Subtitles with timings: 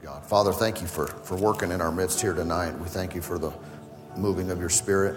[0.00, 0.26] Praise God.
[0.26, 2.78] Father, thank you for, for working in our midst here tonight.
[2.78, 3.52] We thank you for the
[4.16, 5.16] moving of your spirit.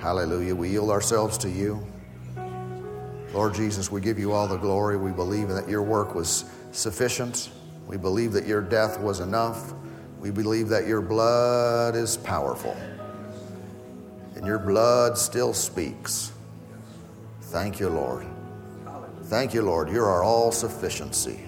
[0.00, 0.54] Hallelujah.
[0.54, 1.86] We yield ourselves to you.
[3.32, 4.96] Lord Jesus, we give you all the glory.
[4.96, 7.50] We believe that your work was sufficient.
[7.86, 9.72] We believe that your death was enough.
[10.20, 12.76] We believe that your blood is powerful.
[14.36, 16.32] And your blood still speaks.
[17.40, 18.26] Thank you, Lord.
[19.24, 19.88] Thank you, Lord.
[19.88, 21.40] You're our all sufficiency.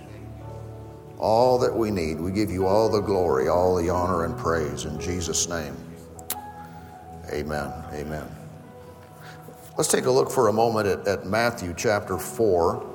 [1.29, 2.21] All that we need.
[2.21, 5.77] We give you all the glory, all the honor and praise in Jesus' name.
[7.33, 7.73] Amen.
[7.93, 8.29] Amen.
[9.77, 12.87] Let's take a look for a moment at, at Matthew chapter 4.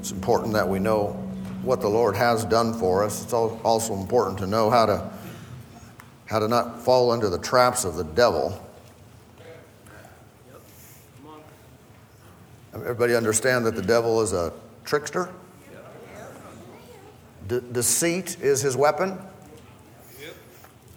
[0.00, 1.23] It's important that we know
[1.64, 3.22] what the Lord has done for us.
[3.22, 5.10] It's also important to know how to,
[6.26, 8.60] how to not fall under the traps of the devil.
[12.74, 14.52] Everybody understand that the devil is a
[14.84, 15.32] trickster?
[17.46, 19.18] De- deceit is his weapon.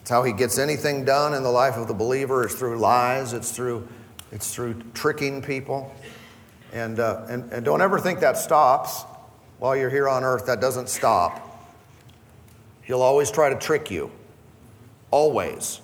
[0.02, 2.46] It's how he gets anything done in the life of the believer.
[2.46, 3.34] It's through lies.
[3.34, 3.88] It's through,
[4.32, 5.94] it's through tricking people.
[6.74, 9.04] And, uh, and, and don't ever think that stops
[9.60, 10.46] while you're here on earth.
[10.46, 11.44] That doesn't stop.
[12.84, 14.12] He'll always try to trick you.
[15.12, 15.82] Always.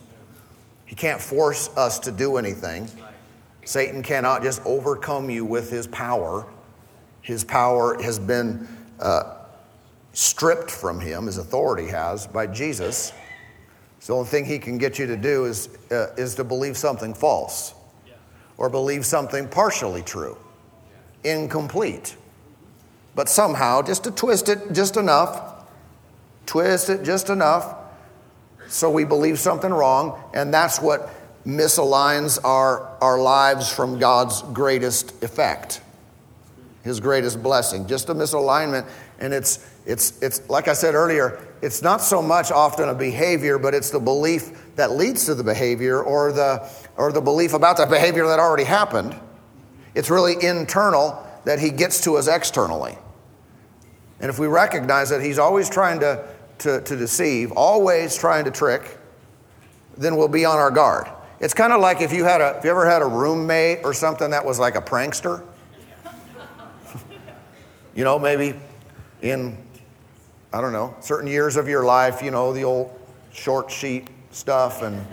[0.86, 2.88] He can't force us to do anything.
[3.66, 6.46] Satan cannot just overcome you with his power.
[7.22, 8.68] His power has been
[9.00, 9.38] uh,
[10.14, 13.14] stripped from him, his authority has, by Jesus.
[14.00, 16.78] So the only thing he can get you to do is, uh, is to believe
[16.78, 17.74] something false
[18.58, 20.38] or believe something partially true,
[21.24, 22.16] incomplete.
[23.16, 25.66] But somehow, just to twist it just enough,
[26.46, 27.76] twist it just enough
[28.68, 31.10] so we believe something wrong, and that's what
[31.46, 35.82] misaligns our, our lives from God's greatest effect,
[36.84, 37.88] His greatest blessing.
[37.88, 38.90] Just a misalignment.
[39.20, 43.60] And it's, it's, it's, like I said earlier, it's not so much often a behavior,
[43.60, 47.78] but it's the belief that leads to the behavior or the, or the belief about
[47.78, 49.16] the behavior that already happened.
[49.94, 52.98] It's really internal that He gets to us externally.
[54.24, 56.26] And if we recognize that He's always trying to,
[56.60, 58.98] to, to deceive, always trying to trick,
[59.98, 61.10] then we'll be on our guard.
[61.42, 63.94] It's kind of like if you had a, if you ever had a roommate or
[63.94, 65.44] something that was like a prankster.
[67.96, 68.58] you know, maybe
[69.22, 69.58] in,
[70.54, 72.98] I don't know, certain years of your life, you know, the old
[73.34, 75.06] short sheet stuff and,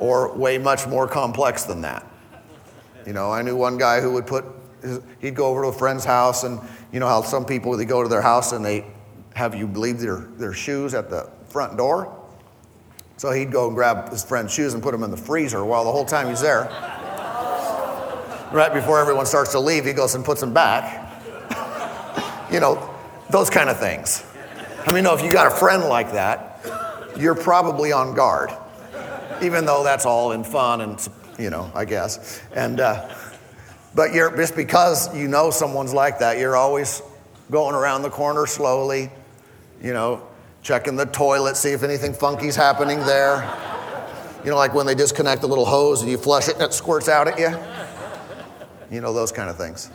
[0.00, 2.04] or way much more complex than that.
[3.06, 4.44] You know, I knew one guy who would put,
[4.82, 6.58] his, he'd go over to a friend's house and,
[6.94, 8.84] you know how some people, they go to their house and they
[9.34, 12.16] have you leave their, their shoes at the front door?
[13.16, 15.84] So he'd go and grab his friend's shoes and put them in the freezer while
[15.84, 16.68] the whole time he's there.
[18.52, 21.10] right before everyone starts to leave, he goes and puts them back.
[22.52, 22.94] you know,
[23.28, 24.24] those kind of things.
[24.86, 26.60] I mean, no, if you got a friend like that,
[27.18, 28.52] you're probably on guard,
[29.42, 31.08] even though that's all in fun and,
[31.40, 32.40] you know, I guess.
[32.54, 33.12] And, uh,
[33.94, 37.02] but you're, just because you know someone's like that, you're always
[37.50, 39.10] going around the corner slowly,
[39.82, 40.26] you know,
[40.62, 43.42] checking the toilet, see if anything funky's happening there.
[44.44, 46.72] You know, like when they disconnect the little hose and you flush it and it
[46.72, 47.56] squirts out at you.
[48.90, 49.90] You know, those kind of things.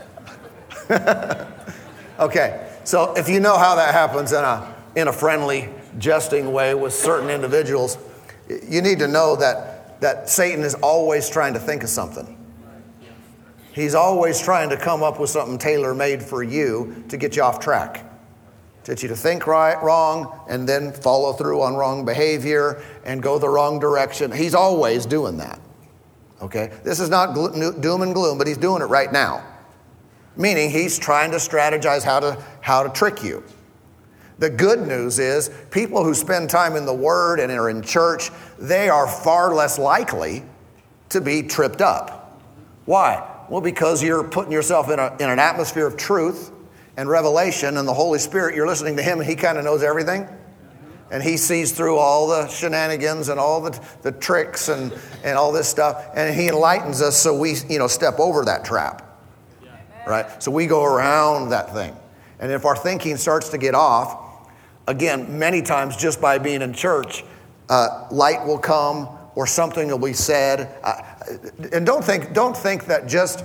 [2.20, 6.74] okay, so if you know how that happens in a, in a friendly, jesting way
[6.74, 7.98] with certain individuals,
[8.68, 12.39] you need to know that, that Satan is always trying to think of something.
[13.72, 17.44] He's always trying to come up with something tailor made for you to get you
[17.44, 18.10] off track
[18.90, 23.22] to get you to think right, wrong, and then follow through on wrong behavior and
[23.22, 24.32] go the wrong direction.
[24.32, 25.60] He's always doing that.
[26.42, 26.72] Okay?
[26.84, 29.46] This is not doom and gloom, but he's doing it right now.
[30.36, 33.44] Meaning he's trying to strategize how to, how to trick you.
[34.40, 38.32] The good news is people who spend time in the Word and are in church,
[38.58, 40.44] they are far less likely
[41.10, 42.42] to be tripped up.
[42.86, 43.22] Why?
[43.50, 46.52] Well, because you're putting yourself in, a, in an atmosphere of truth
[46.96, 49.82] and revelation and the Holy Spirit, you're listening to Him and He kind of knows
[49.82, 50.28] everything.
[51.12, 54.94] And He sees through all the shenanigans and all the, the tricks and,
[55.24, 56.12] and all this stuff.
[56.16, 59.06] And He enlightens us so we, you know, step over that trap.
[60.06, 60.42] Right?
[60.42, 61.96] So we go around that thing.
[62.40, 64.48] And if our thinking starts to get off,
[64.88, 67.24] again, many times just by being in church,
[67.68, 70.70] uh, light will come or something will be said.
[70.84, 71.02] Uh,
[71.72, 73.44] and don't think, don't think that just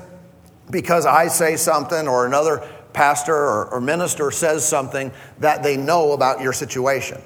[0.71, 6.13] because I say something or another pastor or, or minister says something that they know
[6.13, 7.21] about your situation.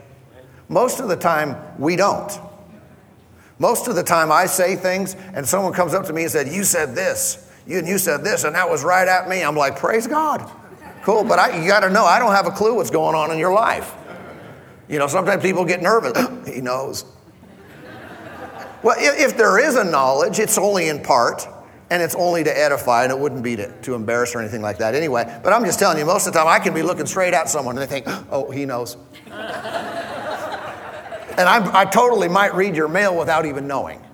[0.68, 2.38] Most of the time, we don't.
[3.58, 6.48] Most of the time, I say things and someone comes up to me and said,
[6.48, 9.42] You said this, you, and you said this, and that was right at me.
[9.42, 10.48] I'm like, Praise God.
[11.02, 13.30] Cool, but I, you got to know, I don't have a clue what's going on
[13.30, 13.94] in your life.
[14.88, 16.12] You know, sometimes people get nervous.
[16.54, 17.04] he knows.
[18.82, 21.46] Well, if, if there is a knowledge, it's only in part
[21.90, 24.78] and it's only to edify, and it wouldn't be to, to embarrass or anything like
[24.78, 25.40] that anyway.
[25.42, 27.48] But I'm just telling you, most of the time I can be looking straight at
[27.48, 28.96] someone and they think, oh, he knows.
[29.26, 29.34] and
[31.48, 34.04] I, I totally might read your mail without even knowing.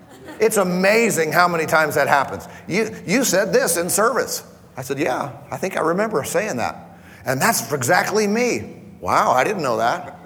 [0.41, 2.47] It's amazing how many times that happens.
[2.69, 4.45] You, you said this in service.
[4.77, 6.99] I said, yeah, I think I remember saying that.
[7.25, 8.83] And that's exactly me.
[9.01, 10.19] Wow, I didn't know that.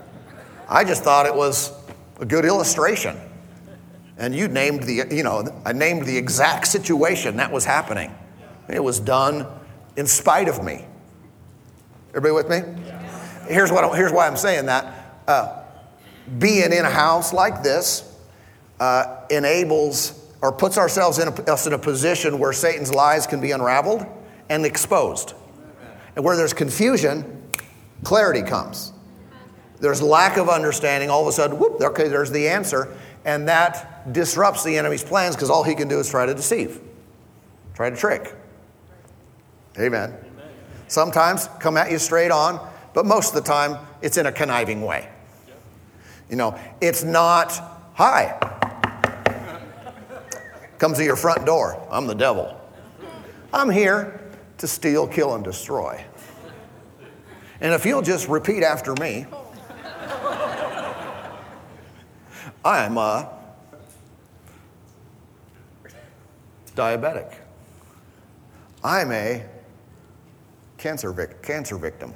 [0.69, 1.73] I just thought it was
[2.21, 3.19] a good illustration.
[4.19, 8.13] And you named the, you know, I named the exact situation that was happening.
[8.69, 9.47] It was done
[9.97, 10.85] in spite of me.
[12.15, 12.83] Everybody with me?
[13.49, 15.23] Here's, what, here's why I'm saying that.
[15.27, 15.63] Uh,
[16.39, 18.17] being in a house like this
[18.81, 23.41] uh, enables or puts ourselves in a, us in a position where Satan's lies can
[23.41, 24.05] be unraveled
[24.49, 25.35] and exposed.
[26.17, 27.43] And where there's confusion,
[28.05, 28.93] clarity comes.
[29.81, 32.97] There's lack of understanding, all of a sudden, whoop, okay, there's the answer.
[33.25, 36.81] And that disrupts the enemy's plans because all he can do is try to deceive,
[37.75, 38.35] try to trick.
[39.79, 40.11] Amen.
[40.11, 40.51] Amen.
[40.89, 44.83] Sometimes come at you straight on, but most of the time it's in a conniving
[44.83, 45.09] way.
[46.31, 47.53] You know, it's not,
[47.95, 48.39] hi,
[50.79, 51.81] comes to your front door.
[51.91, 52.59] I'm the devil.
[53.53, 54.21] I'm here
[54.59, 56.05] to steal, kill, and destroy.
[57.61, 59.27] And if you'll just repeat after me,
[62.65, 63.31] I'm a
[66.75, 67.35] diabetic.
[68.85, 69.45] I'm a
[70.77, 72.15] cancer, vic- cancer victim.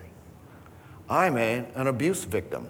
[1.08, 2.68] I'm a, an abuse victim.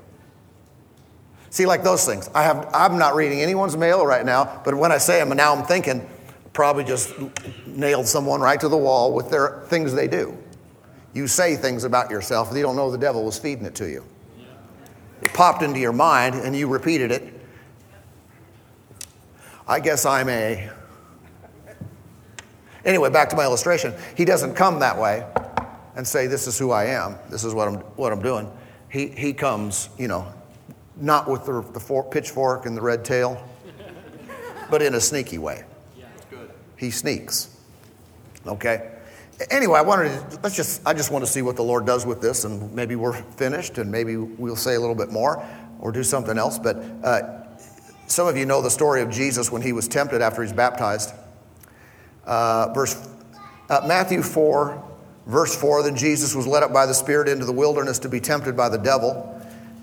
[1.50, 2.30] See, like those things.
[2.34, 5.54] I have, I'm not reading anyone's mail right now, but when I say them, now
[5.54, 6.08] I'm thinking,
[6.54, 7.12] probably just
[7.66, 10.36] nailed someone right to the wall with their things they do.
[11.12, 13.88] You say things about yourself, and you don't know the devil was feeding it to
[13.88, 14.02] you.
[15.20, 17.31] It popped into your mind, and you repeated it,
[19.72, 20.68] I guess I'm a.
[22.84, 23.94] Anyway, back to my illustration.
[24.14, 25.26] He doesn't come that way
[25.96, 28.52] and say, This is who I am, this is what I'm, what I'm doing.
[28.90, 30.30] He, he comes, you know,
[30.96, 33.42] not with the, the for, pitchfork and the red tail,
[34.70, 35.64] but in a sneaky way.
[35.96, 36.04] Yeah,
[36.76, 37.56] He sneaks.
[38.46, 38.90] Okay?
[39.50, 42.04] Anyway, I wanted to, let's just, I just want to see what the Lord does
[42.04, 45.42] with this, and maybe we're finished, and maybe we'll say a little bit more
[45.80, 46.58] or do something else.
[46.58, 47.41] But uh,
[48.06, 51.14] some of you know the story of Jesus when he was tempted after he's baptized.
[52.24, 53.08] Uh, verse,
[53.68, 54.82] uh, Matthew 4,
[55.26, 58.20] verse 4 Then Jesus was led up by the Spirit into the wilderness to be
[58.20, 59.28] tempted by the devil.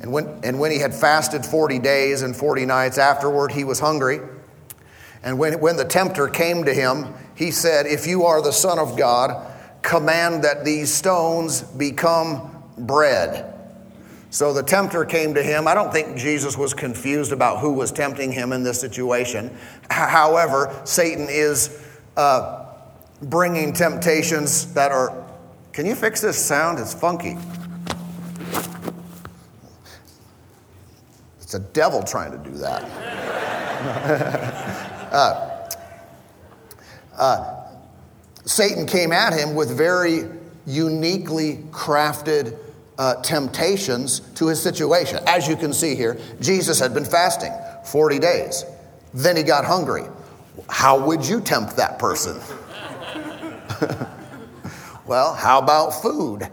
[0.01, 3.80] And when, and when he had fasted 40 days and 40 nights afterward, he was
[3.80, 4.19] hungry.
[5.24, 8.80] And when, when the tempter came to him, he said, If you are the Son
[8.80, 9.45] of God,
[9.81, 13.49] command that these stones become bread.
[14.31, 15.68] So the tempter came to him.
[15.68, 19.56] I don't think Jesus was confused about who was tempting him in this situation.
[19.90, 21.84] However, Satan is
[22.16, 22.66] uh,
[23.24, 25.26] bringing temptations that are.
[25.74, 26.80] Can you fix this sound?
[26.80, 27.38] It's funky.
[31.42, 32.83] It's a devil trying to do that.
[35.12, 35.69] uh,
[37.18, 37.66] uh,
[38.45, 40.26] Satan came at him with very
[40.68, 42.59] uniquely crafted
[42.99, 45.19] uh, temptations to his situation.
[45.25, 47.53] As you can see here, Jesus had been fasting
[47.85, 48.65] 40 days.
[49.13, 50.03] Then he got hungry.
[50.68, 52.39] How would you tempt that person?
[55.07, 56.47] well, how about food?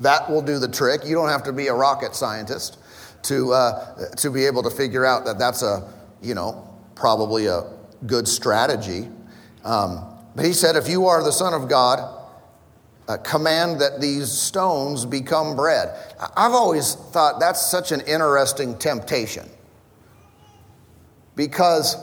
[0.00, 1.04] That will do the trick.
[1.04, 2.78] You don't have to be a rocket scientist
[3.24, 5.92] to, uh, to be able to figure out that that's a,
[6.22, 7.64] you know, probably a
[8.06, 9.08] good strategy.
[9.64, 10.04] Um,
[10.36, 12.15] but he said, if you are the Son of God,
[13.08, 15.94] uh, command that these stones become bread.
[16.36, 19.48] I've always thought that's such an interesting temptation
[21.36, 21.96] because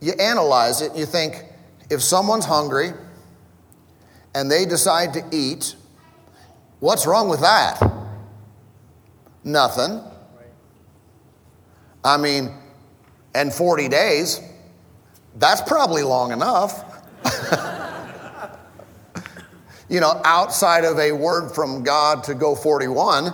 [0.00, 1.44] you analyze it, and you think
[1.90, 2.92] if someone's hungry
[4.34, 5.76] and they decide to eat,
[6.80, 7.80] what's wrong with that?
[9.42, 10.00] Nothing.
[12.02, 12.50] I mean,
[13.34, 14.40] and 40 days,
[15.36, 16.84] that's probably long enough.
[19.88, 23.32] you know, outside of a word from God to go 41.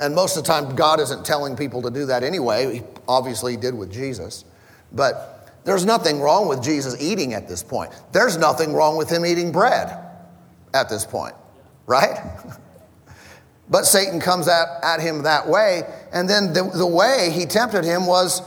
[0.00, 2.78] And most of the time, God isn't telling people to do that anyway.
[2.78, 4.44] He obviously did with Jesus.
[4.92, 7.92] But There's nothing wrong with Jesus eating at this point.
[8.10, 9.96] There's nothing wrong with him eating bread
[10.74, 11.34] at this point,
[11.86, 12.18] right?
[13.70, 15.82] but Satan comes at, at him that way.
[16.12, 18.42] And then the, the way he tempted him was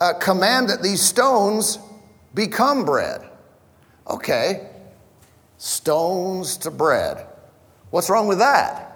[0.00, 1.78] uh, command that these stones
[2.34, 3.28] become bread.
[4.08, 4.68] Okay,
[5.56, 7.26] stones to bread.
[7.90, 8.94] What's wrong with that?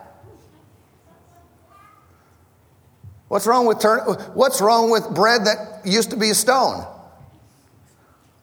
[3.29, 4.01] What's wrong with turn,
[4.35, 6.87] what's wrong with bread that used to be a stone?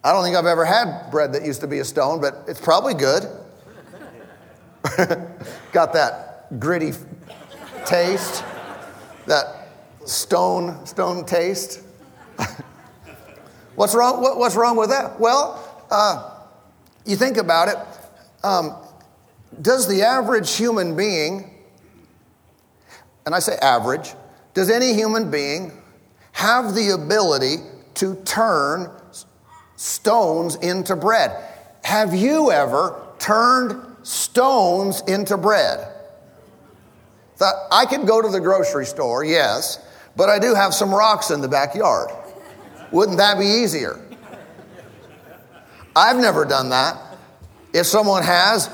[0.03, 2.61] I don't think I've ever had bread that used to be a stone, but it's
[2.61, 3.23] probably good.
[5.71, 6.93] Got that gritty
[7.85, 8.43] taste,
[9.25, 9.69] that
[10.05, 11.81] stone stone taste.
[13.75, 14.21] what's wrong?
[14.21, 15.19] What, what's wrong with that?
[15.19, 16.34] Well, uh,
[17.05, 17.77] you think about it.
[18.43, 18.75] Um,
[19.61, 21.51] does the average human being,
[23.25, 24.13] and I say average,
[24.53, 25.71] does any human being
[26.33, 27.57] have the ability
[27.95, 28.91] to turn
[29.75, 31.31] stones into bread?
[31.83, 35.91] Have you ever turned stones into bread?
[37.37, 39.85] Thought I could go to the grocery store, yes,
[40.15, 42.09] but I do have some rocks in the backyard.
[42.91, 43.99] Wouldn't that be easier?
[45.95, 46.97] I've never done that.
[47.73, 48.69] If someone has,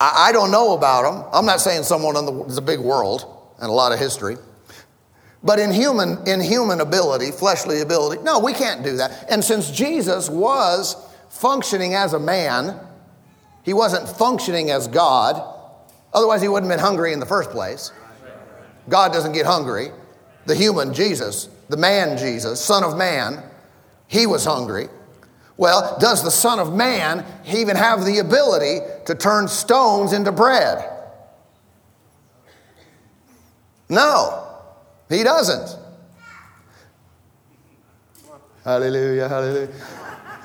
[0.00, 1.30] I, I don't know about them.
[1.32, 3.26] I'm not saying someone in the, big world
[3.60, 4.36] and a lot of history.
[5.42, 9.26] But in human, in human ability, fleshly ability, no, we can't do that.
[9.30, 10.96] And since Jesus was
[11.28, 12.78] functioning as a man,
[13.64, 15.42] he wasn't functioning as God.
[16.14, 17.92] Otherwise, he wouldn't have been hungry in the first place.
[18.88, 19.90] God doesn't get hungry.
[20.46, 23.42] The human Jesus, the man Jesus, Son of Man,
[24.08, 24.88] he was hungry.
[25.56, 30.88] Well, does the Son of Man even have the ability to turn stones into bread?
[33.88, 34.46] No,
[35.08, 35.78] he doesn't.
[38.64, 39.68] Hallelujah, hallelujah.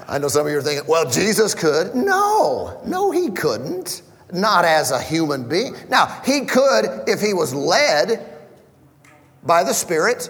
[0.07, 1.95] I know some of you are thinking, well, Jesus could.
[1.95, 4.01] No, no, he couldn't.
[4.33, 5.75] Not as a human being.
[5.89, 8.25] Now, he could if he was led
[9.43, 10.29] by the Spirit.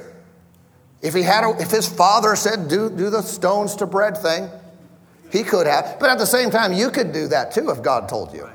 [1.02, 4.50] If he had, a, if his father said, do, do the stones to bread thing,
[5.32, 6.00] he could have.
[6.00, 8.50] But at the same time, you could do that too if God told you.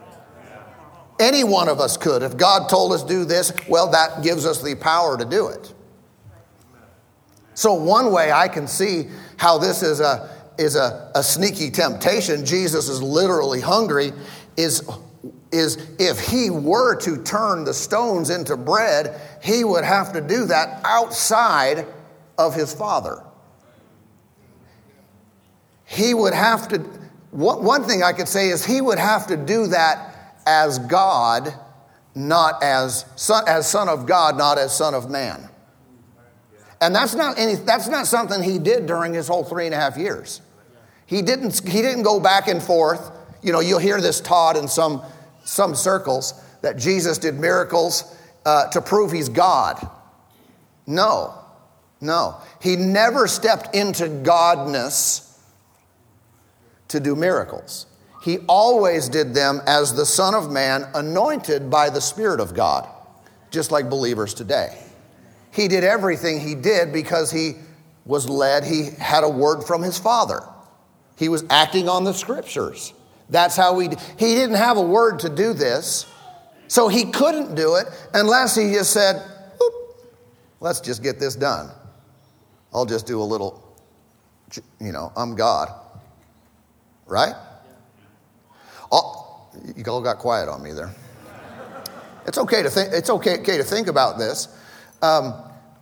[1.20, 2.22] Any one of us could.
[2.22, 5.72] If God told us do this, well, that gives us the power to do it.
[7.54, 12.46] So, one way I can see how this is a, is a, a sneaky temptation,
[12.46, 14.12] Jesus is literally hungry,
[14.56, 14.88] is,
[15.52, 20.46] is if he were to turn the stones into bread, he would have to do
[20.46, 21.86] that outside
[22.38, 23.22] of his Father
[25.92, 26.78] he would have to,
[27.32, 31.52] one thing I could say is he would have to do that as God,
[32.14, 35.50] not as son, as son of God, not as son of man.
[36.80, 39.78] And that's not any, that's not something he did during his whole three and a
[39.78, 40.40] half years.
[41.04, 43.10] He didn't, he didn't go back and forth.
[43.42, 45.02] You know, you'll hear this taught in some,
[45.44, 49.86] some circles that Jesus did miracles uh, to prove he's God.
[50.86, 51.34] No,
[52.00, 52.38] no.
[52.62, 55.31] He never stepped into godness
[56.92, 57.86] to do miracles.
[58.22, 62.88] He always did them as the Son of Man, anointed by the Spirit of God,
[63.50, 64.78] just like believers today.
[65.50, 67.54] He did everything he did because he
[68.04, 70.40] was led, he had a word from his Father.
[71.16, 72.94] He was acting on the scriptures.
[73.28, 76.06] That's how we, he didn't have a word to do this,
[76.68, 79.22] so he couldn't do it unless he just said,
[80.60, 81.70] let's just get this done.
[82.72, 83.76] I'll just do a little,
[84.80, 85.81] you know, I'm God.
[87.06, 87.34] Right?
[88.90, 90.94] All, you all got quiet on me there.
[92.26, 94.48] It's okay to think, it's okay, okay to think about this.
[95.02, 95.34] Um,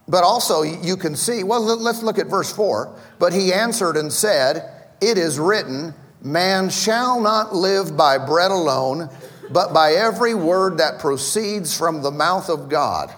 [0.08, 2.98] but also, you can see, well, let's look at verse 4.
[3.18, 4.68] But he answered and said,
[5.00, 9.08] It is written, Man shall not live by bread alone,
[9.50, 13.14] but by every word that proceeds from the mouth of God.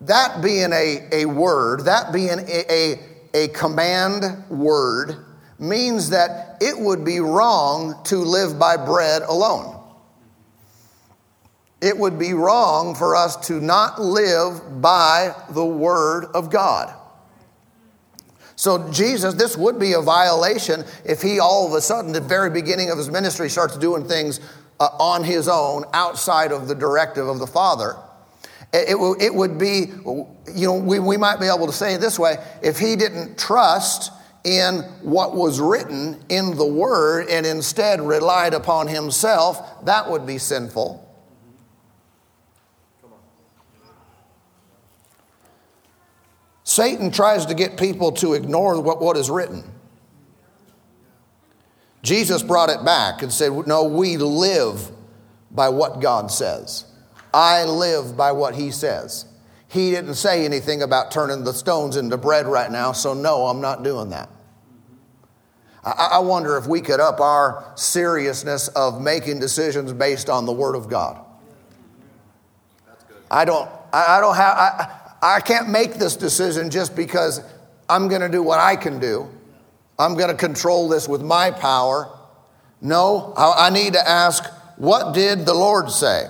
[0.00, 3.00] That being a, a word, that being a, a,
[3.34, 5.24] a command word,
[5.64, 9.80] means that it would be wrong to live by bread alone.
[11.80, 16.94] It would be wrong for us to not live by the Word of God.
[18.56, 22.50] So, Jesus, this would be a violation if he all of a sudden, the very
[22.50, 24.40] beginning of his ministry, starts doing things
[24.78, 27.96] uh, on his own outside of the directive of the Father.
[28.72, 29.92] It, it, it would be,
[30.54, 33.38] you know, we, we might be able to say it this way if he didn't
[33.38, 34.12] trust
[34.44, 40.38] in what was written in the Word and instead relied upon himself, that would be
[40.38, 41.00] sinful.
[46.62, 49.62] Satan tries to get people to ignore what, what is written.
[52.02, 54.90] Jesus brought it back and said, No, we live
[55.50, 56.84] by what God says.
[57.32, 59.26] I live by what He says.
[59.68, 63.60] He didn't say anything about turning the stones into bread right now, so no, I'm
[63.60, 64.28] not doing that.
[65.84, 70.76] I wonder if we could up our seriousness of making decisions based on the Word
[70.76, 71.22] of God.
[73.30, 77.42] I don't, I don't have, I, I can't make this decision just because
[77.88, 79.28] I'm going to do what I can do.
[79.98, 82.10] I'm going to control this with my power.
[82.80, 84.44] No, I need to ask,
[84.76, 86.26] what did the Lord say?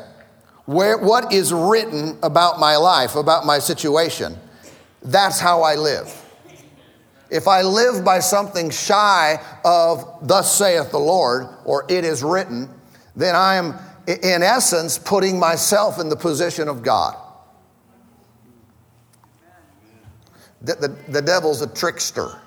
[0.66, 4.36] Where, what is written about my life, about my situation?
[5.02, 6.23] That's how I live.
[7.34, 12.68] If I live by something shy of, thus saith the Lord, or it is written,
[13.16, 13.74] then I am,
[14.06, 17.16] in essence, putting myself in the position of God.
[20.62, 22.40] The, the, the devil's a trickster.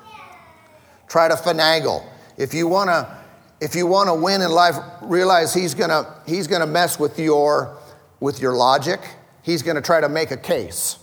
[1.09, 2.05] Try to finagle.
[2.37, 3.17] If you want to,
[3.59, 7.77] if you want to win in life, realize he's gonna he's gonna mess with your
[8.21, 9.01] with your logic.
[9.41, 10.97] He's gonna try to make a case,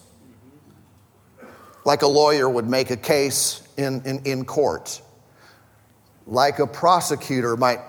[1.85, 5.01] like a lawyer would make a case in, in, in court,
[6.27, 7.81] like a prosecutor might.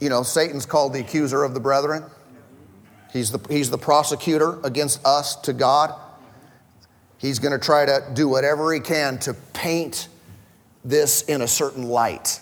[0.00, 2.04] You know, Satan's called the accuser of the brethren.
[3.12, 5.94] He's the, he's the prosecutor against us to God.
[7.18, 10.08] He's going to try to do whatever he can to paint
[10.84, 12.40] this in a certain light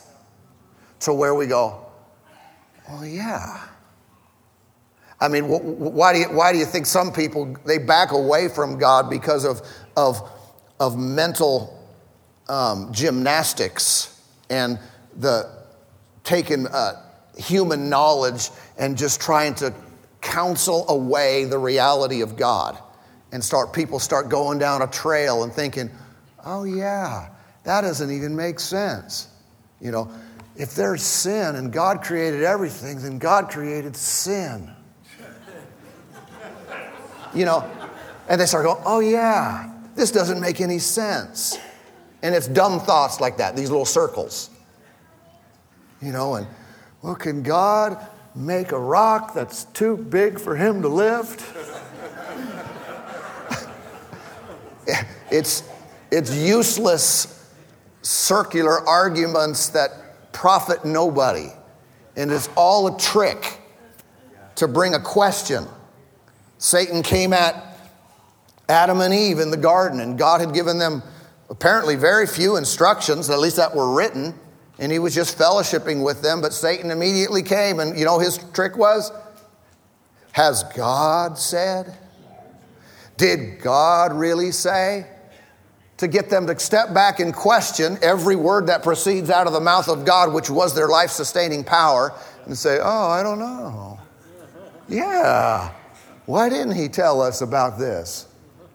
[1.00, 1.87] to where we go,
[2.90, 3.61] oh, yeah.
[5.20, 8.78] I mean, why do you, why do you think some people, they back away from
[8.78, 9.62] God because of,
[9.96, 10.22] of
[10.80, 11.76] of mental
[12.48, 14.20] um, gymnastics
[14.50, 14.78] and
[15.16, 15.50] the
[16.25, 17.02] taking uh,
[17.37, 19.75] human knowledge and just trying to
[20.20, 22.78] counsel away the reality of God
[23.32, 25.90] and start people start going down a trail and thinking,
[26.44, 27.28] oh yeah,
[27.64, 29.28] that doesn't even make sense.
[29.80, 30.10] You know,
[30.56, 34.75] if there's sin and God created everything, then God created sin.
[37.35, 37.70] You know,
[38.29, 41.59] and they start going, oh yeah, this doesn't make any sense.
[42.22, 44.50] And it's dumb thoughts like that, these little circles.
[46.02, 46.46] You know, and
[47.02, 51.44] well, can God make a rock that's too big for him to lift?
[55.31, 55.62] it's,
[56.11, 57.52] it's useless
[58.02, 61.48] circular arguments that profit nobody.
[62.16, 63.59] And it's all a trick
[64.57, 65.66] to bring a question.
[66.59, 67.79] Satan came at
[68.68, 71.03] Adam and Eve in the garden, and God had given them
[71.49, 74.35] apparently very few instructions, at least that were written,
[74.79, 76.40] and he was just fellowshipping with them.
[76.40, 79.11] But Satan immediately came, and you know his trick was?
[80.33, 81.97] Has God said?
[83.16, 85.07] Did God really say?
[85.97, 89.61] To get them to step back and question every word that proceeds out of the
[89.61, 92.12] mouth of God, which was their life sustaining power,
[92.44, 93.99] and say, Oh, I don't know.
[94.88, 95.73] Yeah.
[96.28, 98.26] Why didn't he tell us about this?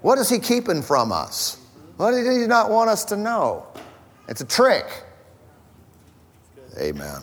[0.01, 1.63] What is he keeping from us?
[1.97, 3.67] What did he not want us to know?
[4.27, 4.87] It's a trick.
[6.79, 7.21] Amen.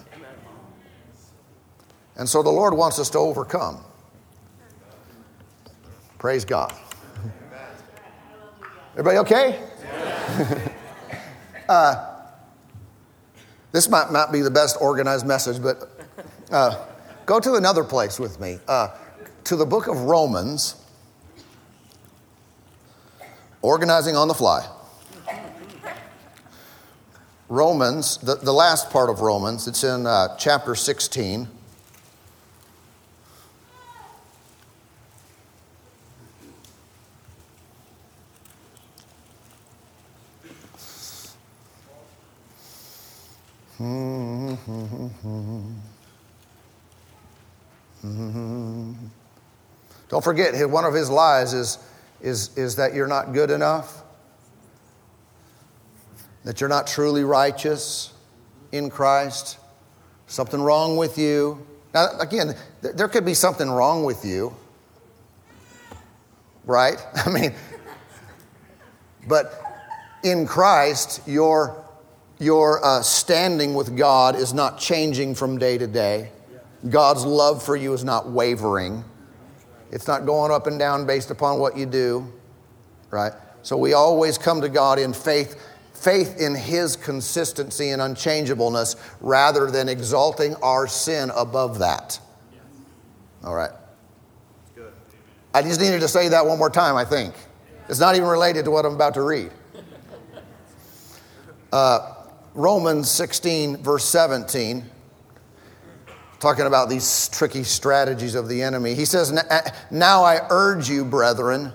[2.14, 3.82] And so the Lord wants us to overcome.
[6.20, 6.72] Praise God.
[8.92, 9.60] Everybody okay?
[11.68, 12.22] uh,
[13.72, 15.90] this might not be the best organized message, but
[16.52, 16.86] uh,
[17.26, 18.60] go to another place with me.
[18.68, 18.96] Uh,
[19.44, 20.76] to the book of Romans.
[23.62, 24.66] Organizing on the fly.
[27.48, 31.48] Romans, the, the last part of Romans, it's in uh, chapter 16.
[50.10, 51.78] Don't forget, one of his lies is
[52.22, 54.02] is, is that you're not good enough,
[56.44, 58.12] that you're not truly righteous
[58.72, 59.58] in Christ,
[60.26, 61.66] something wrong with you.
[61.94, 64.54] Now, again, there could be something wrong with you,
[66.64, 66.98] right?
[67.26, 67.54] I mean,
[69.28, 69.60] but
[70.22, 71.84] in Christ, your,
[72.38, 76.30] your uh, standing with God is not changing from day to day.
[76.88, 79.04] God's love for you is not wavering.
[79.90, 82.32] It's not going up and down based upon what you do,
[83.10, 83.32] right?
[83.62, 85.60] So we always come to God in faith,
[85.92, 92.18] faith in His consistency and unchangeableness rather than exalting our sin above that.
[93.42, 93.70] All right.
[95.52, 97.34] I just needed to say that one more time, I think.
[97.88, 99.50] It's not even related to what I'm about to read.
[101.72, 102.14] Uh,
[102.54, 104.84] Romans 16, verse 17,
[106.40, 108.94] talking about these tricky strategies of the enemy.
[108.94, 109.30] He says,
[109.90, 111.72] Now I urge you, brethren,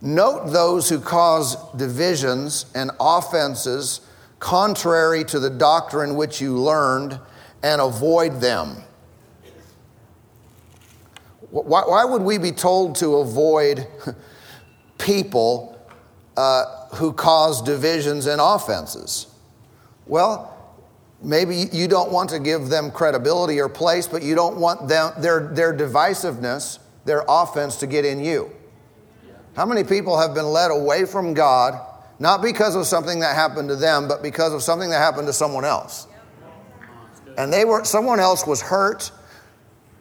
[0.00, 4.02] note those who cause divisions and offenses
[4.38, 7.18] contrary to the doctrine which you learned
[7.62, 8.82] and avoid them.
[11.50, 13.86] Why, why would we be told to avoid
[14.98, 15.78] people
[16.36, 19.26] uh, who cause divisions and offenses?
[20.06, 20.51] Well,
[21.22, 25.12] maybe you don't want to give them credibility or place, but you don't want them,
[25.18, 28.50] their, their divisiveness, their offense to get in you.
[29.54, 31.80] How many people have been led away from God,
[32.18, 35.32] not because of something that happened to them, but because of something that happened to
[35.32, 36.06] someone else?
[37.36, 39.10] And they were, someone else was hurt,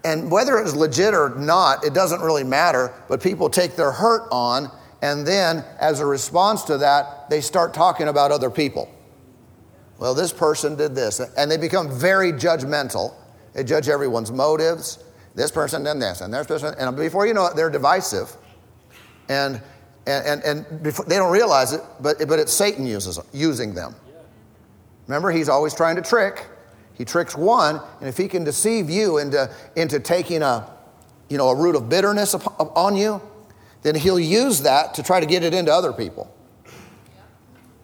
[0.04, 3.92] and whether it was legit or not, it doesn't really matter, but people take their
[3.92, 8.90] hurt on, and then as a response to that, they start talking about other people.
[10.02, 11.22] Well, this person did this.
[11.38, 13.14] And they become very judgmental.
[13.54, 14.98] They judge everyone's motives.
[15.36, 18.36] This person did this, and this person, and before you know it, they're divisive.
[19.30, 19.62] And,
[20.08, 23.96] and, and, and before, they don't realize it, but, but it's Satan uses, using them.
[25.08, 26.48] Remember, he's always trying to trick.
[26.96, 30.70] He tricks one, and if he can deceive you into, into taking a,
[31.30, 33.22] you know, a root of bitterness on you,
[33.84, 36.34] then he'll use that to try to get it into other people.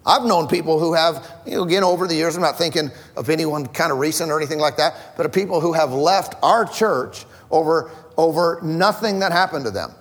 [0.08, 3.30] I've known people who have, you know, again, over the years, I'm not thinking of
[3.30, 6.65] anyone kind of recent or anything like that, but of people who have left our
[6.65, 9.91] church over, over nothing that happened to them.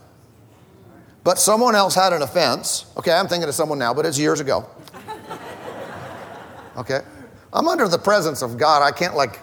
[1.24, 2.86] But someone else had an offense.
[2.96, 4.70] Okay, I'm thinking of someone now, but it's years ago.
[6.76, 7.00] Okay?
[7.54, 8.82] I'm under the presence of God.
[8.82, 9.40] I can't like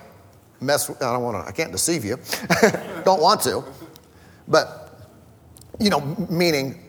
[0.61, 2.17] mess, I don't want to, I can't deceive you.
[3.03, 3.63] don't want to.
[4.47, 4.99] But,
[5.79, 5.99] you know,
[6.29, 6.79] meaning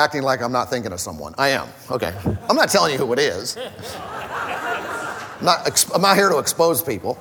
[0.00, 1.34] acting like I'm not thinking of someone.
[1.38, 1.68] I am.
[1.90, 2.14] Okay.
[2.48, 3.56] I'm not telling you who it is.
[3.56, 7.18] I'm not, I'm not here to expose people.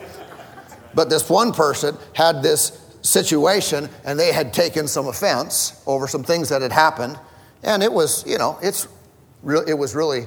[0.93, 6.23] But this one person had this situation and they had taken some offense over some
[6.23, 7.19] things that had happened.
[7.63, 8.87] And it was, you know, it's
[9.43, 10.25] re- it was really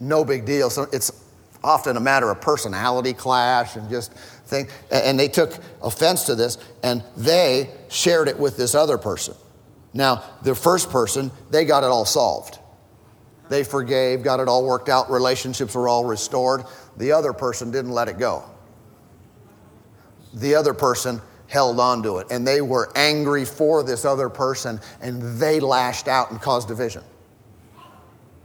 [0.00, 0.70] no big deal.
[0.70, 1.24] So it's
[1.62, 4.68] often a matter of personality clash and just thing.
[4.90, 9.34] And they took offense to this and they shared it with this other person.
[9.94, 12.58] Now, the first person, they got it all solved.
[13.48, 16.64] They forgave, got it all worked out, relationships were all restored.
[16.96, 18.42] The other person didn't let it go.
[20.34, 24.80] The other person held on to it, and they were angry for this other person,
[25.00, 27.04] and they lashed out and caused division.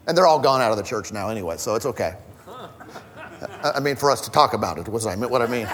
[0.06, 2.16] And they're all gone out of the church now anyway, so it's okay.
[3.64, 5.68] I mean, for us to talk about it was what I mean.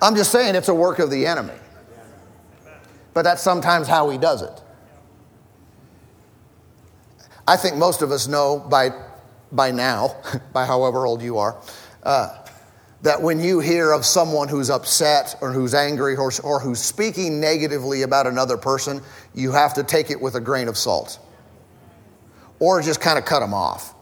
[0.00, 1.54] I'm just saying it's a work of the enemy
[3.18, 4.62] but that's sometimes how he does it.
[7.48, 8.90] I think most of us know by,
[9.50, 10.14] by now,
[10.52, 11.60] by however old you are,
[12.04, 12.38] uh,
[13.02, 17.40] that when you hear of someone who's upset or who's angry or, or who's speaking
[17.40, 19.02] negatively about another person,
[19.34, 21.18] you have to take it with a grain of salt.
[22.60, 23.96] Or just kind of cut them off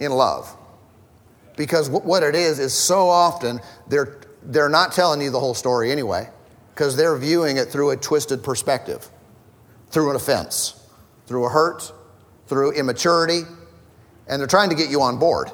[0.00, 0.50] in love.
[1.58, 5.92] Because what it is, is so often they're, they're not telling you the whole story
[5.92, 6.30] anyway
[6.74, 9.08] because they're viewing it through a twisted perspective,
[9.90, 10.74] through an offense,
[11.26, 11.92] through a hurt,
[12.48, 13.42] through immaturity,
[14.26, 15.52] and they're trying to get you on board.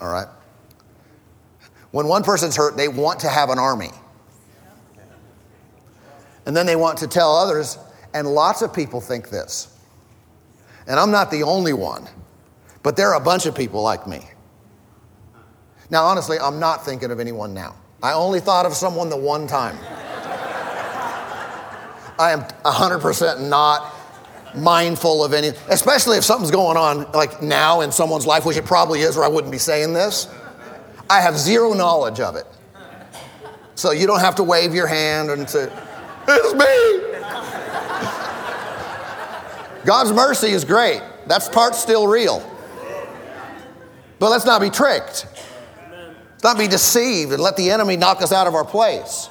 [0.00, 0.28] All right?
[1.90, 3.90] When one person's hurt, they want to have an army.
[6.46, 7.78] And then they want to tell others,
[8.14, 9.76] and lots of people think this.
[10.86, 12.06] And I'm not the only one,
[12.84, 14.20] but there are a bunch of people like me.
[15.90, 17.74] Now, honestly, I'm not thinking of anyone now.
[18.02, 19.76] I only thought of someone the one time.
[22.18, 23.94] I am 100% not
[24.54, 28.64] mindful of any, especially if something's going on like now in someone's life, which it
[28.64, 30.28] probably is, or I wouldn't be saying this.
[31.10, 32.46] I have zero knowledge of it.
[33.74, 35.70] So you don't have to wave your hand and say,
[36.28, 37.04] It's me.
[39.84, 41.00] God's mercy is great.
[41.26, 42.42] That's part still real.
[44.18, 45.26] But let's not be tricked.
[46.42, 49.28] Not be deceived and let the enemy knock us out of our place.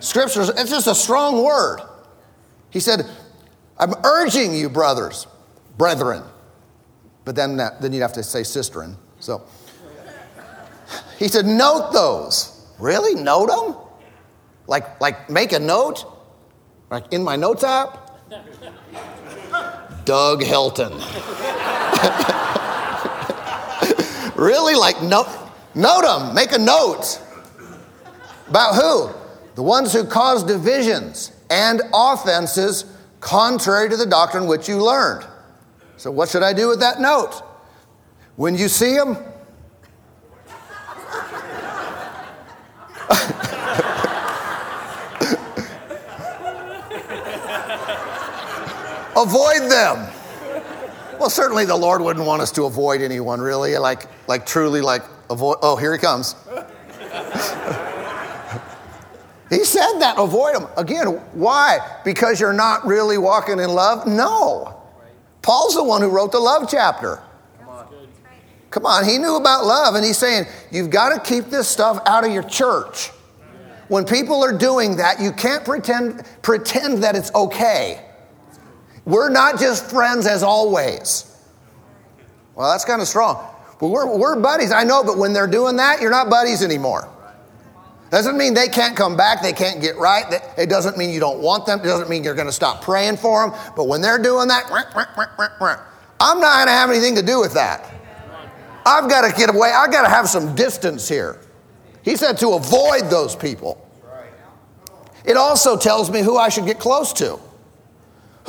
[0.00, 1.80] Scripture, it's just a strong word.
[2.70, 3.06] He said,
[3.78, 5.26] I'm urging you, brothers,
[5.78, 6.22] brethren.
[7.24, 8.96] But then, that, then you'd have to say sisterin.
[9.20, 9.42] So
[11.18, 12.66] he said, note those.
[12.78, 13.20] Really?
[13.20, 13.76] Note them?
[14.66, 16.04] Like, like make a note?
[16.90, 18.10] Like in my notes app?
[20.04, 20.92] Doug Helton.
[24.36, 24.74] really?
[24.74, 25.28] Like, note?
[25.74, 27.20] Note them, make a note.
[28.48, 29.10] About who?
[29.54, 32.84] The ones who cause divisions and offenses
[33.20, 35.26] contrary to the doctrine which you learned.
[35.96, 37.42] So, what should I do with that note?
[38.36, 39.10] When you see them,
[49.16, 50.09] avoid them.
[51.20, 53.76] Well, certainly the Lord wouldn't want us to avoid anyone, really.
[53.76, 55.58] Like, like truly, like avoid.
[55.60, 56.34] Oh, here he comes.
[59.50, 61.08] he said that avoid them again.
[61.34, 61.78] Why?
[62.06, 64.06] Because you're not really walking in love?
[64.06, 64.80] No.
[65.42, 67.22] Paul's the one who wrote the love chapter.
[68.70, 72.00] Come on, he knew about love, and he's saying, You've got to keep this stuff
[72.06, 73.08] out of your church.
[73.88, 78.06] When people are doing that, you can't pretend, pretend that it's okay.
[79.04, 81.26] We're not just friends as always.
[82.54, 83.46] Well, that's kind of strong.
[83.78, 87.08] But we're, we're buddies, I know, but when they're doing that, you're not buddies anymore.
[88.10, 90.42] Doesn't mean they can't come back, they can't get right.
[90.58, 91.78] It doesn't mean you don't want them.
[91.80, 93.58] It doesn't mean you're going to stop praying for them.
[93.76, 94.66] But when they're doing that,
[96.20, 97.88] I'm not going to have anything to do with that.
[98.84, 99.70] I've got to get away.
[99.70, 101.38] I've got to have some distance here.
[102.02, 103.86] He said to avoid those people.
[105.24, 107.38] It also tells me who I should get close to,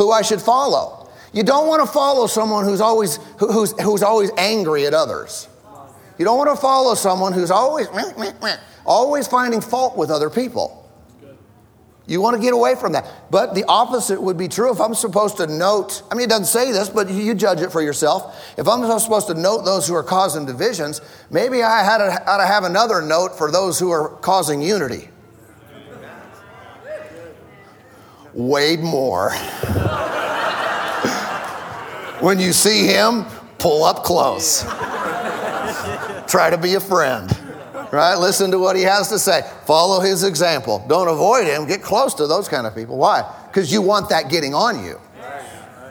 [0.02, 1.10] who I should follow.
[1.32, 5.48] You don't want to follow someone who's always, who's, who's always angry at others.
[6.18, 7.88] You don't want to follow someone who's always,
[8.86, 10.78] always finding fault with other people.
[12.08, 13.06] You want to get away from that.
[13.30, 16.46] But the opposite would be true if I'm supposed to note, I mean, it doesn't
[16.46, 18.54] say this, but you judge it for yourself.
[18.58, 22.64] If I'm supposed to note those who are causing divisions, maybe I ought to have
[22.64, 25.11] another note for those who are causing unity.
[28.34, 29.32] Wade Moore.
[32.22, 33.26] when you see him,
[33.58, 34.64] pull up close.
[36.28, 37.30] Try to be a friend
[37.92, 38.16] right?
[38.16, 39.42] Listen to what he has to say.
[39.66, 40.84] Follow his example.
[40.88, 41.68] Don't avoid him.
[41.68, 42.98] Get close to those kind of people.
[42.98, 43.24] Why?
[43.48, 45.00] Because you want that getting on you.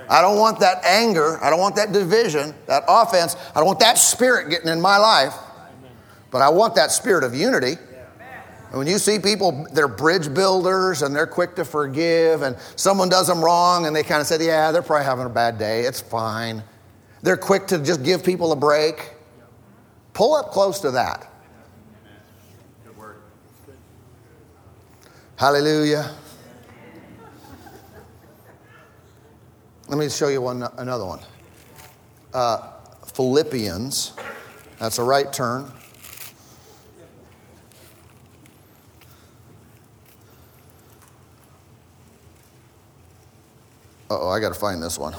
[0.09, 1.39] I don't want that anger.
[1.43, 3.37] I don't want that division, that offense.
[3.55, 5.35] I don't want that spirit getting in my life.
[6.33, 7.77] But I want that spirit of unity.
[8.71, 13.09] And when you see people, they're bridge builders and they're quick to forgive, and someone
[13.09, 15.83] does them wrong and they kind of say, Yeah, they're probably having a bad day.
[15.83, 16.63] It's fine.
[17.23, 19.15] They're quick to just give people a break.
[20.13, 21.27] Pull up close to that.
[25.37, 26.15] Hallelujah.
[29.89, 31.21] Let me show you one, another one.
[32.33, 32.73] Uh,
[33.15, 34.13] Philippians,
[34.79, 35.73] that's a right turn.
[44.11, 45.15] Oh, I got to find this one.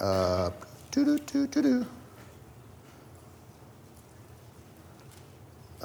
[0.00, 0.50] Uh,
[0.90, 1.86] doo-doo-doo-doo-doo.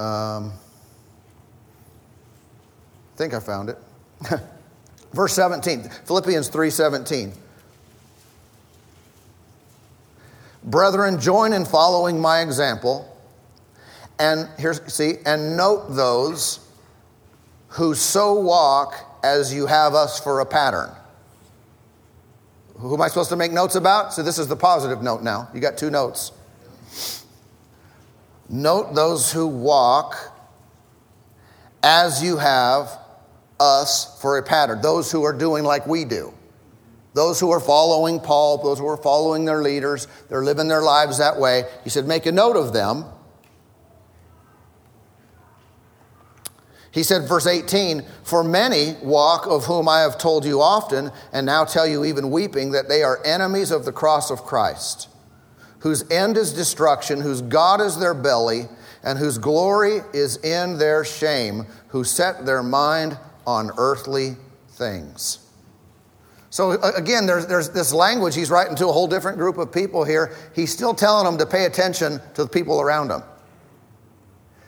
[0.01, 0.51] Um,
[3.13, 3.77] I think I found it.
[5.13, 7.33] Verse 17, Philippians 3:17.
[10.69, 13.05] Brethren, join in following my example.
[14.19, 16.59] And here's see, and note those
[17.69, 20.91] who so walk as you have us for a pattern.
[22.77, 24.13] Who am I supposed to make notes about?
[24.13, 25.49] So this is the positive note now.
[25.53, 26.31] You got two notes.
[28.47, 30.15] Note those who walk
[31.81, 32.89] as you have
[33.59, 34.81] us for a pattern.
[34.81, 36.33] Those who are doing like we do.
[37.13, 41.17] Those who are following Paul, those who are following their leaders, they're living their lives
[41.17, 41.63] that way.
[41.83, 43.05] He said, make a note of them
[46.91, 51.45] He said, verse 18, For many walk, of whom I have told you often, and
[51.45, 55.07] now tell you even weeping, that they are enemies of the cross of Christ,
[55.79, 58.67] whose end is destruction, whose God is their belly,
[59.03, 64.35] and whose glory is in their shame, who set their mind on earthly
[64.69, 65.48] things.
[66.49, 70.03] So again, there's, there's this language he's writing to a whole different group of people
[70.03, 70.35] here.
[70.55, 73.23] He's still telling them to pay attention to the people around them.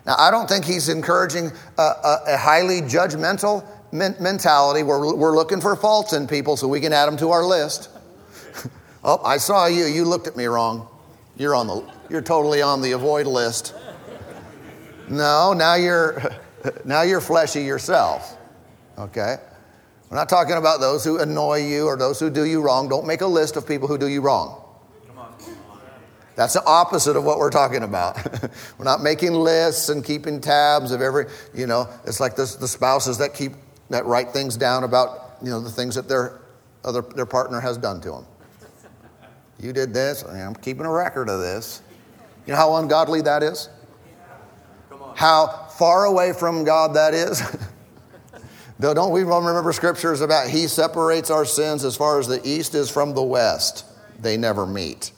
[0.05, 5.35] Now, I don't think he's encouraging a, a, a highly judgmental men- mentality where we're
[5.35, 7.89] looking for faults in people so we can add them to our list.
[9.03, 9.85] oh, I saw you.
[9.85, 10.87] You looked at me wrong.
[11.37, 11.83] You're on the.
[12.09, 13.73] You're totally on the avoid list.
[15.09, 16.31] No, now you're
[16.85, 18.37] now you're fleshy yourself.
[18.97, 19.37] Okay.
[20.11, 22.89] We're not talking about those who annoy you or those who do you wrong.
[22.89, 24.61] Don't make a list of people who do you wrong.
[26.35, 28.17] That's the opposite of what we're talking about.
[28.77, 32.67] we're not making lists and keeping tabs of every, you know, it's like this, the
[32.67, 33.53] spouses that keep,
[33.89, 36.41] that write things down about, you know, the things that their,
[36.83, 38.25] other, their partner has done to them.
[39.61, 41.83] You did this, I'm keeping a record of this.
[42.45, 43.69] You know how ungodly that is?
[45.15, 47.41] how far away from God that is?
[48.81, 52.89] Don't we remember scriptures about He separates our sins as far as the east is
[52.89, 53.85] from the west?
[54.19, 55.11] They never meet,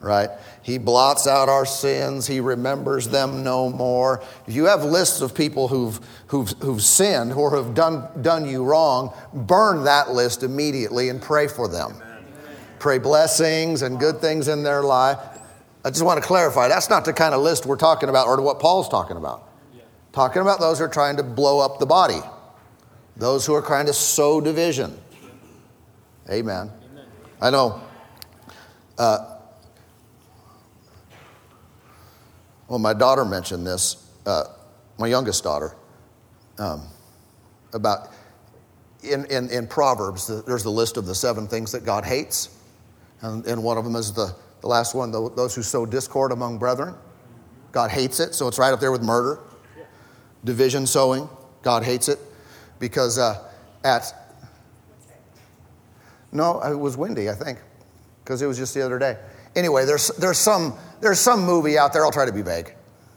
[0.00, 0.30] right?
[0.62, 2.26] He blots out our sins.
[2.26, 4.22] He remembers them no more.
[4.46, 8.64] If you have lists of people who've, who've, who've sinned or have done, done you
[8.64, 12.00] wrong, burn that list immediately and pray for them.
[12.78, 15.18] Pray blessings and good things in their life.
[15.84, 18.40] I just want to clarify that's not the kind of list we're talking about or
[18.42, 19.48] what Paul's talking about.
[20.12, 22.20] Talking about those who are trying to blow up the body,
[23.16, 24.98] those who are trying to sow division.
[26.30, 26.70] Amen.
[27.40, 27.80] I know.
[28.98, 29.36] Uh,
[32.68, 34.44] well, my daughter mentioned this, uh,
[34.98, 35.76] my youngest daughter,
[36.58, 36.82] um,
[37.72, 38.08] about
[39.02, 42.48] in, in, in Proverbs, there's the list of the seven things that God hates.
[43.20, 44.34] And, and one of them is the
[44.66, 46.94] the last one, those who sow discord among brethren.
[47.70, 49.38] God hates it, so it's right up there with murder.
[50.44, 51.28] Division sowing,
[51.62, 52.18] God hates it
[52.78, 53.48] because uh,
[53.84, 54.12] at
[56.32, 57.58] no, it was windy, I think,
[58.22, 59.16] because it was just the other day.
[59.54, 62.04] Anyway, there's there's some there's some movie out there.
[62.04, 62.74] I'll try to be vague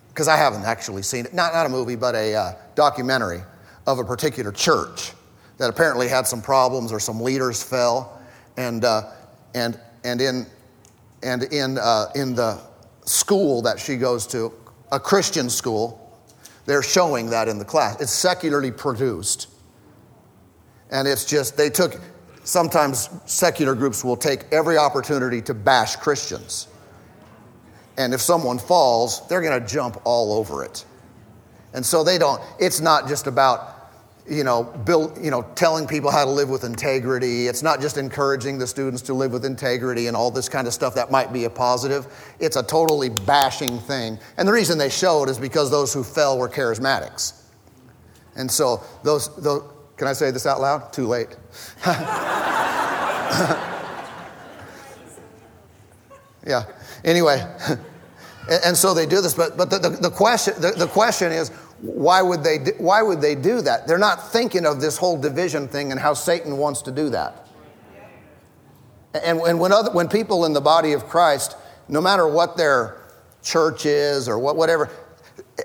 [0.10, 1.34] because I haven't actually seen it.
[1.34, 3.42] Not not a movie, but a uh, documentary
[3.88, 5.14] of a particular church
[5.58, 8.22] that apparently had some problems or some leaders fell,
[8.56, 9.12] and uh,
[9.54, 10.46] and and in
[11.24, 12.60] and in, uh, in the
[13.06, 14.54] school that she goes to,
[14.92, 16.09] a Christian school,
[16.70, 18.00] they're showing that in the class.
[18.00, 19.48] It's secularly produced.
[20.92, 22.00] And it's just, they took,
[22.44, 26.68] sometimes secular groups will take every opportunity to bash Christians.
[27.98, 30.86] And if someone falls, they're going to jump all over it.
[31.74, 33.79] And so they don't, it's not just about
[34.30, 37.48] you know, build, you know, telling people how to live with integrity.
[37.48, 40.74] It's not just encouraging the students to live with integrity and all this kind of
[40.74, 42.08] stuff that might be a positive.
[42.40, 44.20] It's a totally bashing thing.
[44.38, 47.42] And the reason they show it is because those who fell were charismatics.
[48.36, 49.64] And so those, those
[50.00, 50.94] can I say this out loud?
[50.94, 51.36] Too late.
[56.48, 56.64] yeah.
[57.04, 57.46] Anyway,
[58.50, 59.34] and, and, so they do this.
[59.34, 63.22] But, but the, the, the question, the, the question is, why would, they, why would
[63.22, 63.88] they do that?
[63.88, 67.48] They're not thinking of this whole division thing and how Satan wants to do that.
[69.14, 71.56] And, when, other, when people in the body of Christ,
[71.88, 73.02] no matter what their
[73.42, 74.90] church is or what, whatever,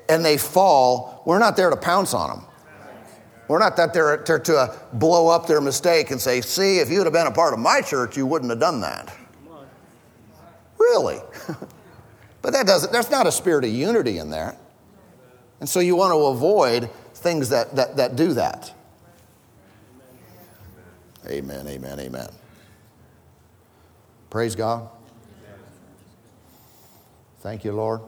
[0.08, 2.46] and they fall, we're not there to pounce on them.
[3.46, 7.04] We're not that there to, to blow up their mistake and say, see, if you'd
[7.04, 9.14] have been a part of my church, you wouldn't have done that.
[10.78, 11.18] Really?
[12.42, 14.56] but that doesn't, there's not a spirit of unity in there.
[15.64, 18.70] And so you want to avoid things that, that, that do that.
[21.26, 22.28] Amen, amen, amen.
[24.28, 24.90] Praise God.
[27.40, 28.02] Thank you, Lord.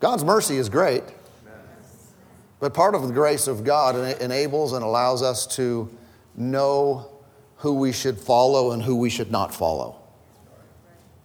[0.00, 1.04] God's mercy is great,
[2.58, 5.96] but part of the grace of God enables and allows us to
[6.34, 7.08] know
[7.58, 9.94] who we should follow and who we should not follow.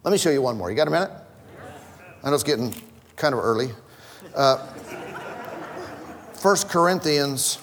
[0.04, 0.70] Let me show you one more.
[0.70, 1.10] You got a minute?
[2.22, 2.72] I know it's getting
[3.16, 3.70] kind of early.
[4.36, 4.58] Uh,
[6.42, 7.58] 1 Corinthians,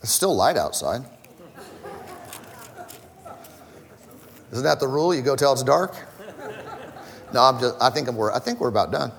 [0.00, 1.02] it's still light outside.
[4.52, 5.12] Isn't that the rule?
[5.12, 5.96] You go till it's dark?
[7.32, 9.10] No, I'm just, I think, we're, I think we're about done.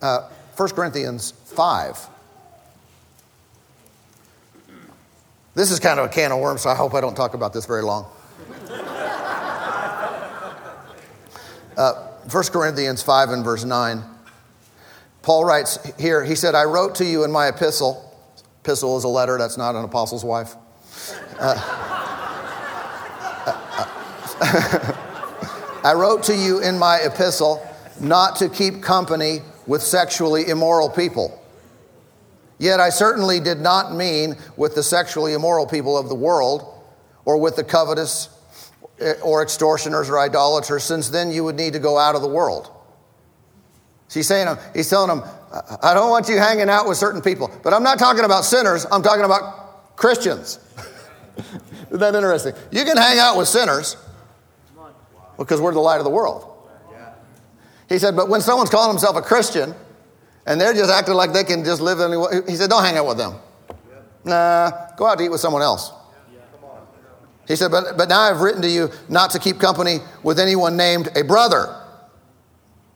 [0.00, 1.98] Uh, 1 Corinthians 5.
[5.54, 7.52] This is kind of a can of worms, so I hope I don't talk about
[7.52, 8.06] this very long.
[11.76, 11.92] Uh,
[12.30, 14.13] 1 Corinthians 5 and verse 9.
[15.24, 18.14] Paul writes here, he said, I wrote to you in my epistle.
[18.62, 20.54] Epistle is a letter, that's not an apostle's wife.
[21.40, 21.54] Uh,
[25.82, 27.66] I wrote to you in my epistle
[27.98, 31.42] not to keep company with sexually immoral people.
[32.58, 36.70] Yet I certainly did not mean with the sexually immoral people of the world,
[37.24, 38.28] or with the covetous,
[39.00, 42.28] eh, or extortioners, or idolaters, since then you would need to go out of the
[42.28, 42.73] world.
[44.14, 45.28] He's saying, um, he's telling them,
[45.82, 47.50] I don't want you hanging out with certain people.
[47.62, 50.60] But I'm not talking about sinners, I'm talking about Christians.
[51.88, 52.54] Isn't that interesting?
[52.70, 53.96] You can hang out with sinners
[55.36, 56.50] because we're the light of the world.
[57.88, 59.74] He said, but when someone's calling himself a Christian
[60.46, 62.96] and they're just acting like they can just live any way, he said, don't hang
[62.96, 63.34] out with them.
[64.24, 65.92] Nah, go out to eat with someone else.
[67.46, 70.78] He said, but, but now I've written to you not to keep company with anyone
[70.78, 71.78] named a brother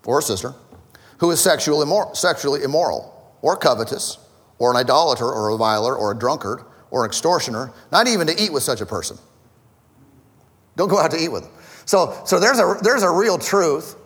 [0.06, 0.54] or a sister
[1.18, 4.18] who is sexually immoral, sexually immoral or covetous
[4.58, 8.42] or an idolater or a reviler or a drunkard or an extortioner, not even to
[8.42, 9.16] eat with such a person.
[10.76, 11.52] Don't go out to eat with them.
[11.84, 13.96] So, so there's, a, there's a real truth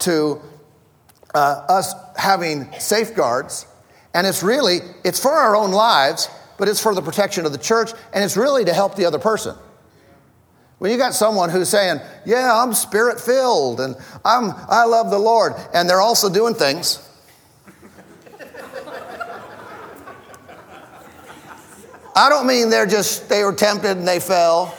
[0.00, 0.40] to
[1.34, 3.66] uh, us having safeguards,
[4.14, 6.28] and it's really it's for our own lives,
[6.58, 9.18] but it's for the protection of the church, and it's really to help the other
[9.18, 9.56] person.
[10.78, 15.18] When you got someone who's saying, "Yeah, I'm spirit filled and I'm I love the
[15.18, 16.98] Lord," and they're also doing things.
[22.16, 24.74] I don't mean they're just they were tempted and they fell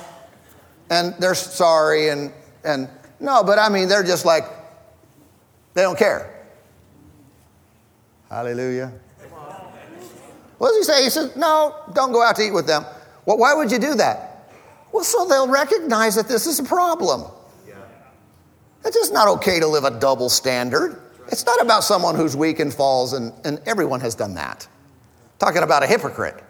[0.89, 2.31] and they're sorry and
[2.63, 2.89] and
[3.19, 4.45] no, but I mean they're just like
[5.73, 6.31] they don't care.
[8.29, 8.91] Hallelujah.
[10.57, 11.03] What does he say?
[11.03, 12.85] He says, No, don't go out to eat with them.
[13.25, 14.34] Well, why would you do that?
[14.95, 17.29] Well, so they'll recognize that this is a problem.
[18.85, 21.01] It's just not okay to live a double standard.
[21.27, 24.65] It's not about someone who's weak and falls, and, and everyone has done that.
[25.37, 26.41] Talking about a hypocrite.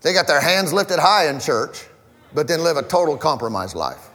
[0.00, 1.84] They got their hands lifted high in church,
[2.32, 4.08] but then live a total compromised life.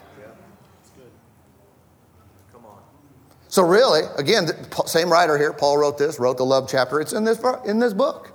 [3.47, 4.47] So, really, again,
[4.87, 6.99] same writer here, Paul wrote this, wrote the love chapter.
[6.99, 8.34] It's in this, in this book.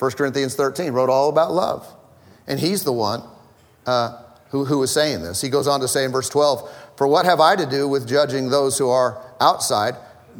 [0.00, 1.86] 1 Corinthians 13 wrote all about love.
[2.46, 3.22] And he's the one
[3.86, 5.42] uh, who, who was saying this.
[5.42, 8.08] He goes on to say in verse 12, For what have I to do with
[8.08, 9.94] judging those who are outside?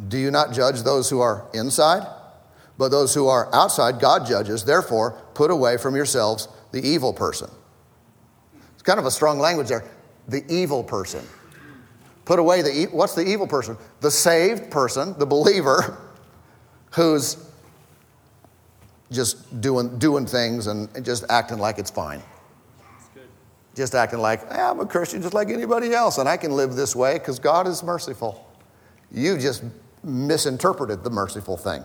[0.07, 2.07] Do you not judge those who are inside?
[2.79, 4.65] But those who are outside, God judges.
[4.65, 7.49] Therefore, put away from yourselves the evil person.
[8.73, 9.83] It's kind of a strong language there.
[10.27, 11.23] The evil person.
[12.25, 13.77] Put away the, what's the evil person?
[13.99, 15.99] The saved person, the believer,
[16.93, 17.50] who's
[19.11, 22.21] just doing, doing things and just acting like it's fine.
[23.75, 26.75] Just acting like, hey, I'm a Christian just like anybody else, and I can live
[26.75, 28.47] this way because God is merciful.
[29.11, 29.63] You just
[30.03, 31.83] misinterpreted the merciful thing.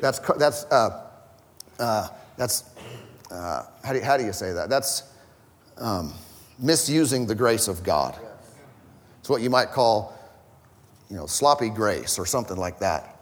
[0.00, 1.06] That's, that's, uh,
[1.78, 2.64] uh, that's
[3.30, 4.70] uh, how, do you, how do you say that?
[4.70, 5.04] That's
[5.78, 6.12] um,
[6.58, 8.18] misusing the grace of God.
[9.20, 10.16] It's what you might call,
[11.10, 13.20] you know, sloppy grace or something like that.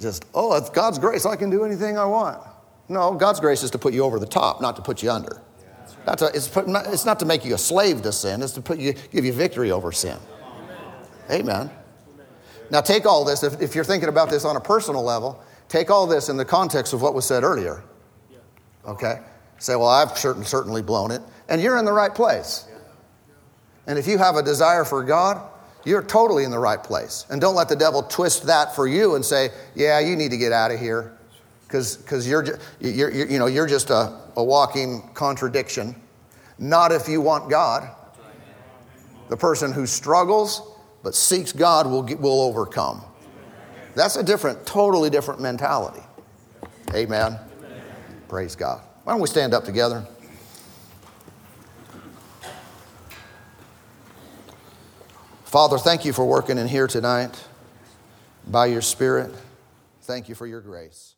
[0.00, 1.26] Just, oh, it's God's grace.
[1.26, 2.42] I can do anything I want.
[2.90, 5.40] No, God's grace is to put you over the top, not to put you under.
[6.08, 8.52] Not to, it's, put, not, it's not to make you a slave to sin, it's
[8.54, 10.18] to put you, give you victory over sin.
[11.30, 11.70] Amen.
[12.68, 15.88] Now, take all this, if, if you're thinking about this on a personal level, take
[15.88, 17.84] all this in the context of what was said earlier.
[18.84, 19.20] Okay?
[19.58, 21.22] Say, well, I've certain, certainly blown it.
[21.48, 22.66] And you're in the right place.
[23.86, 25.48] And if you have a desire for God,
[25.84, 27.24] you're totally in the right place.
[27.30, 30.36] And don't let the devil twist that for you and say, yeah, you need to
[30.36, 31.16] get out of here
[31.70, 32.44] because you're,
[32.80, 35.94] you're, you're, you know, you're just a, a walking contradiction.
[36.58, 37.88] Not if you want God.
[39.28, 40.62] The person who struggles
[41.02, 43.02] but seeks God will, get, will overcome.
[43.94, 46.02] That's a different, totally different mentality.
[46.94, 47.38] Amen.
[47.38, 47.38] Amen.
[48.28, 48.82] Praise God.
[49.04, 50.06] Why don't we stand up together?
[55.44, 57.44] Father, thank you for working in here tonight
[58.46, 59.34] by your Spirit.
[60.02, 61.14] Thank you for your grace.